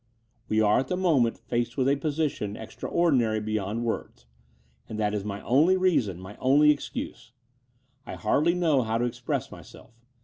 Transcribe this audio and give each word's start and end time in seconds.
We 0.49 0.61
are 0.61 0.79
at 0.79 0.87
the 0.87 0.97
moment 0.97 1.37
faced 1.37 1.77
with 1.77 1.87
a 1.87 1.95
position 1.95 2.57
extraordinary 2.57 3.39
beyond 3.39 3.83
words; 3.85 4.25
and 4.89 4.97
that 4.97 5.13
is 5.13 5.23
my 5.23 5.43
only 5.43 5.77
reason, 5.77 6.19
my 6.19 6.35
only 6.37 6.71
excuse. 6.71 7.33
I 8.03 8.15
hardly 8.15 8.55
know 8.55 8.81
how 8.81 8.97
to 8.97 9.05
express 9.05 9.51
myself. 9.51 9.93